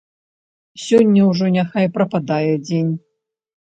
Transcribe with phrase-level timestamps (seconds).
[0.85, 2.93] Сёння ўжо няхай прападае дзень.